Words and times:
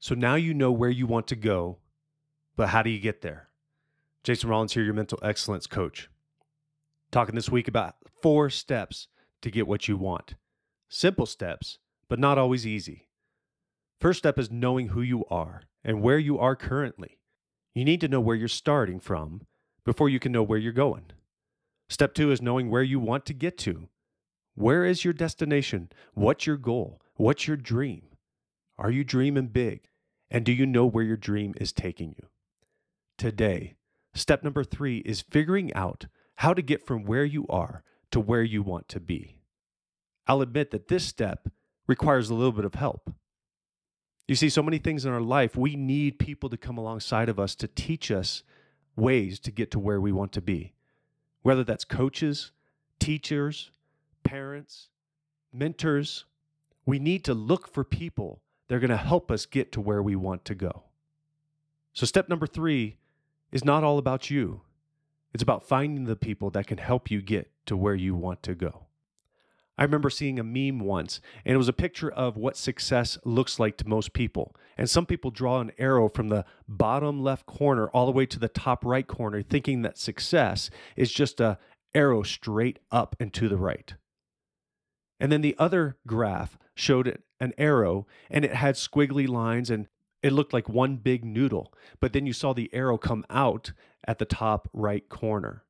So 0.00 0.14
now 0.14 0.34
you 0.34 0.54
know 0.54 0.72
where 0.72 0.90
you 0.90 1.06
want 1.06 1.26
to 1.28 1.36
go, 1.36 1.76
but 2.56 2.70
how 2.70 2.82
do 2.82 2.88
you 2.88 2.98
get 2.98 3.20
there? 3.20 3.48
Jason 4.24 4.48
Rollins 4.48 4.72
here, 4.72 4.82
your 4.82 4.94
mental 4.94 5.18
excellence 5.22 5.66
coach. 5.66 6.08
Talking 7.12 7.34
this 7.34 7.50
week 7.50 7.68
about 7.68 7.96
four 8.22 8.48
steps 8.48 9.08
to 9.42 9.50
get 9.50 9.66
what 9.66 9.88
you 9.88 9.98
want. 9.98 10.34
Simple 10.88 11.26
steps, 11.26 11.78
but 12.08 12.18
not 12.18 12.38
always 12.38 12.66
easy. 12.66 13.08
First 14.00 14.20
step 14.20 14.38
is 14.38 14.50
knowing 14.50 14.88
who 14.88 15.02
you 15.02 15.26
are 15.30 15.64
and 15.84 16.00
where 16.00 16.18
you 16.18 16.38
are 16.38 16.56
currently. 16.56 17.18
You 17.74 17.84
need 17.84 18.00
to 18.00 18.08
know 18.08 18.20
where 18.20 18.36
you're 18.36 18.48
starting 18.48 19.00
from 19.00 19.42
before 19.84 20.08
you 20.08 20.18
can 20.18 20.32
know 20.32 20.42
where 20.42 20.58
you're 20.58 20.72
going. 20.72 21.12
Step 21.90 22.14
two 22.14 22.32
is 22.32 22.40
knowing 22.40 22.70
where 22.70 22.82
you 22.82 22.98
want 22.98 23.26
to 23.26 23.34
get 23.34 23.58
to. 23.58 23.88
Where 24.54 24.86
is 24.86 25.04
your 25.04 25.12
destination? 25.12 25.90
What's 26.14 26.46
your 26.46 26.56
goal? 26.56 27.02
What's 27.16 27.46
your 27.46 27.58
dream? 27.58 28.04
Are 28.78 28.90
you 28.90 29.04
dreaming 29.04 29.48
big? 29.48 29.89
And 30.30 30.44
do 30.44 30.52
you 30.52 30.66
know 30.66 30.86
where 30.86 31.04
your 31.04 31.16
dream 31.16 31.54
is 31.60 31.72
taking 31.72 32.14
you? 32.16 32.28
Today, 33.18 33.74
step 34.14 34.44
number 34.44 34.62
three 34.62 34.98
is 34.98 35.22
figuring 35.22 35.74
out 35.74 36.06
how 36.36 36.54
to 36.54 36.62
get 36.62 36.86
from 36.86 37.04
where 37.04 37.24
you 37.24 37.46
are 37.48 37.82
to 38.12 38.20
where 38.20 38.42
you 38.42 38.62
want 38.62 38.88
to 38.88 39.00
be. 39.00 39.40
I'll 40.26 40.42
admit 40.42 40.70
that 40.70 40.88
this 40.88 41.04
step 41.04 41.48
requires 41.86 42.30
a 42.30 42.34
little 42.34 42.52
bit 42.52 42.64
of 42.64 42.74
help. 42.74 43.12
You 44.28 44.36
see, 44.36 44.48
so 44.48 44.62
many 44.62 44.78
things 44.78 45.04
in 45.04 45.12
our 45.12 45.20
life, 45.20 45.56
we 45.56 45.74
need 45.74 46.20
people 46.20 46.48
to 46.50 46.56
come 46.56 46.78
alongside 46.78 47.28
of 47.28 47.40
us 47.40 47.56
to 47.56 47.66
teach 47.66 48.12
us 48.12 48.44
ways 48.94 49.40
to 49.40 49.50
get 49.50 49.72
to 49.72 49.80
where 49.80 50.00
we 50.00 50.12
want 50.12 50.30
to 50.32 50.40
be. 50.40 50.72
Whether 51.42 51.64
that's 51.64 51.84
coaches, 51.84 52.52
teachers, 53.00 53.72
parents, 54.22 54.88
mentors, 55.52 56.26
we 56.86 57.00
need 57.00 57.24
to 57.24 57.34
look 57.34 57.72
for 57.72 57.82
people 57.82 58.40
that 58.70 58.76
are 58.76 58.80
going 58.80 58.88
to 58.88 58.96
help 58.96 59.32
us 59.32 59.46
get 59.46 59.72
to 59.72 59.80
where 59.80 60.00
we 60.00 60.14
want 60.14 60.44
to 60.44 60.54
go. 60.54 60.84
So, 61.92 62.06
step 62.06 62.28
number 62.28 62.46
three 62.46 62.98
is 63.50 63.64
not 63.64 63.82
all 63.82 63.98
about 63.98 64.30
you, 64.30 64.60
it's 65.34 65.42
about 65.42 65.66
finding 65.66 66.04
the 66.04 66.14
people 66.14 66.50
that 66.50 66.68
can 66.68 66.78
help 66.78 67.10
you 67.10 67.20
get 67.20 67.50
to 67.66 67.76
where 67.76 67.96
you 67.96 68.14
want 68.14 68.44
to 68.44 68.54
go. 68.54 68.86
I 69.76 69.82
remember 69.82 70.08
seeing 70.08 70.38
a 70.38 70.44
meme 70.44 70.78
once, 70.78 71.20
and 71.44 71.52
it 71.52 71.58
was 71.58 71.66
a 71.66 71.72
picture 71.72 72.12
of 72.12 72.36
what 72.36 72.56
success 72.56 73.18
looks 73.24 73.58
like 73.58 73.76
to 73.78 73.88
most 73.88 74.12
people. 74.12 74.54
And 74.78 74.88
some 74.88 75.04
people 75.04 75.32
draw 75.32 75.58
an 75.58 75.72
arrow 75.76 76.08
from 76.08 76.28
the 76.28 76.44
bottom 76.68 77.24
left 77.24 77.46
corner 77.46 77.88
all 77.88 78.06
the 78.06 78.12
way 78.12 78.26
to 78.26 78.38
the 78.38 78.48
top 78.48 78.84
right 78.84 79.06
corner, 79.06 79.42
thinking 79.42 79.82
that 79.82 79.98
success 79.98 80.70
is 80.94 81.10
just 81.10 81.40
a 81.40 81.58
arrow 81.92 82.22
straight 82.22 82.78
up 82.92 83.16
and 83.18 83.32
to 83.32 83.48
the 83.48 83.56
right. 83.56 83.94
And 85.20 85.30
then 85.30 85.42
the 85.42 85.54
other 85.58 85.98
graph 86.06 86.58
showed 86.74 87.18
an 87.38 87.52
arrow, 87.58 88.06
and 88.30 88.44
it 88.44 88.54
had 88.54 88.74
squiggly 88.74 89.28
lines, 89.28 89.70
and 89.70 89.86
it 90.22 90.32
looked 90.32 90.52
like 90.52 90.68
one 90.68 90.96
big 90.96 91.24
noodle. 91.24 91.72
But 92.00 92.12
then 92.12 92.26
you 92.26 92.32
saw 92.32 92.52
the 92.52 92.70
arrow 92.72 92.98
come 92.98 93.24
out 93.28 93.72
at 94.04 94.18
the 94.18 94.24
top 94.24 94.68
right 94.72 95.08
corner. 95.08 95.64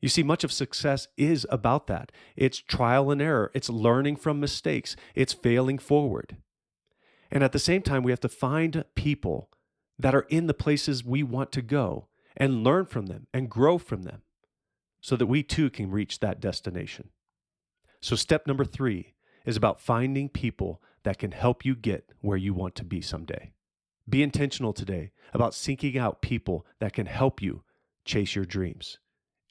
You 0.00 0.08
see, 0.08 0.22
much 0.22 0.44
of 0.44 0.52
success 0.52 1.08
is 1.16 1.44
about 1.50 1.88
that. 1.88 2.12
It's 2.36 2.58
trial 2.58 3.10
and 3.10 3.20
error, 3.20 3.50
it's 3.52 3.68
learning 3.68 4.16
from 4.16 4.38
mistakes, 4.38 4.94
it's 5.14 5.32
failing 5.32 5.78
forward. 5.78 6.36
And 7.30 7.42
at 7.42 7.52
the 7.52 7.58
same 7.58 7.82
time, 7.82 8.04
we 8.04 8.12
have 8.12 8.20
to 8.20 8.28
find 8.28 8.84
people 8.94 9.50
that 9.98 10.14
are 10.14 10.26
in 10.28 10.46
the 10.46 10.54
places 10.54 11.04
we 11.04 11.22
want 11.22 11.50
to 11.52 11.62
go 11.62 12.06
and 12.36 12.62
learn 12.62 12.86
from 12.86 13.06
them 13.06 13.26
and 13.34 13.50
grow 13.50 13.76
from 13.76 14.02
them 14.02 14.22
so 15.00 15.16
that 15.16 15.26
we 15.26 15.42
too 15.42 15.68
can 15.68 15.90
reach 15.90 16.20
that 16.20 16.40
destination. 16.40 17.10
So, 18.00 18.16
step 18.16 18.46
number 18.46 18.64
three 18.64 19.14
is 19.44 19.56
about 19.56 19.80
finding 19.80 20.28
people 20.28 20.82
that 21.04 21.18
can 21.18 21.32
help 21.32 21.64
you 21.64 21.74
get 21.74 22.10
where 22.20 22.36
you 22.36 22.54
want 22.54 22.74
to 22.76 22.84
be 22.84 23.00
someday. 23.00 23.52
Be 24.08 24.22
intentional 24.22 24.72
today 24.72 25.12
about 25.34 25.54
seeking 25.54 25.98
out 25.98 26.22
people 26.22 26.66
that 26.80 26.92
can 26.92 27.06
help 27.06 27.42
you 27.42 27.62
chase 28.04 28.34
your 28.34 28.44
dreams 28.44 28.98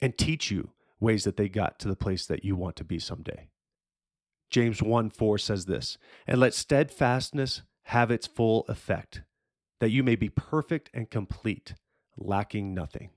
and 0.00 0.16
teach 0.16 0.50
you 0.50 0.70
ways 1.00 1.24
that 1.24 1.36
they 1.36 1.48
got 1.48 1.78
to 1.78 1.88
the 1.88 1.96
place 1.96 2.26
that 2.26 2.44
you 2.44 2.56
want 2.56 2.76
to 2.76 2.84
be 2.84 2.98
someday. 2.98 3.48
James 4.50 4.80
1 4.80 5.10
4 5.10 5.38
says 5.38 5.66
this, 5.66 5.98
and 6.26 6.40
let 6.40 6.54
steadfastness 6.54 7.62
have 7.84 8.10
its 8.10 8.26
full 8.26 8.64
effect, 8.68 9.22
that 9.80 9.90
you 9.90 10.02
may 10.02 10.16
be 10.16 10.28
perfect 10.28 10.90
and 10.94 11.10
complete, 11.10 11.74
lacking 12.16 12.72
nothing. 12.72 13.10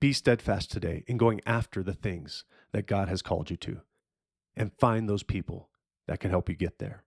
Be 0.00 0.12
steadfast 0.12 0.70
today 0.70 1.04
in 1.06 1.16
going 1.16 1.40
after 1.46 1.82
the 1.82 1.94
things 1.94 2.44
that 2.72 2.86
God 2.86 3.08
has 3.08 3.22
called 3.22 3.50
you 3.50 3.56
to, 3.58 3.80
and 4.56 4.72
find 4.78 5.08
those 5.08 5.22
people 5.22 5.68
that 6.06 6.20
can 6.20 6.30
help 6.30 6.48
you 6.48 6.54
get 6.54 6.78
there. 6.78 7.04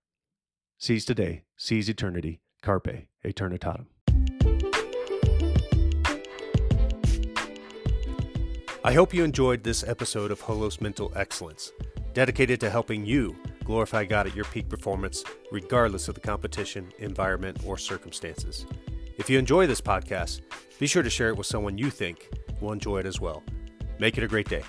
Seize 0.78 1.06
today, 1.06 1.44
seize 1.56 1.90
eternity, 1.90 2.41
carpe 2.62 3.08
eternitatem. 3.25 3.85
I 8.84 8.94
hope 8.94 9.13
you 9.13 9.24
enjoyed 9.24 9.63
this 9.63 9.84
episode 9.84 10.31
of 10.31 10.41
Holos 10.41 10.80
Mental 10.80 11.12
Excellence, 11.16 11.72
dedicated 12.13 12.59
to 12.62 12.69
helping 12.69 13.06
you 13.06 13.36
glorify 13.66 14.06
God 14.06 14.28
at 14.28 14.36
your 14.36 14.46
peak 14.46 14.69
performance, 14.69 15.25
regardless 15.52 16.07
of 16.07 16.16
the 16.16 16.22
competition, 16.22 16.91
environment, 17.00 17.57
or 17.66 17.78
circumstances. 17.78 18.66
If 19.18 19.30
you 19.30 19.40
enjoy 19.40 19.68
this 19.68 19.81
podcast, 19.81 20.41
be 20.80 20.88
sure 20.88 21.03
to 21.03 21.09
share 21.09 21.30
it 21.30 21.38
with 21.38 21.47
someone 21.47 21.78
you 21.78 21.90
think 21.90 22.30
will 22.62 22.72
enjoy 22.72 23.00
it 23.00 23.06
as 23.06 23.19
well. 23.19 23.44
Make 24.00 24.18
it 24.18 24.24
a 24.24 24.28
great 24.28 24.47
day. 24.47 24.63